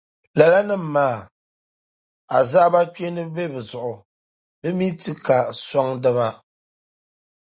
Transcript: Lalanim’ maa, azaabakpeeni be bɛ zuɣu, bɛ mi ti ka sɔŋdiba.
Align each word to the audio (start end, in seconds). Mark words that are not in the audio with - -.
Lalanim’ 0.37 0.83
maa, 0.93 1.19
azaabakpeeni 2.37 3.23
be 3.33 3.43
bɛ 3.53 3.59
zuɣu, 3.69 3.95
bɛ 4.59 4.69
mi 4.77 4.87
ti 5.01 5.11
ka 5.25 5.37
sɔŋdiba. 5.67 6.27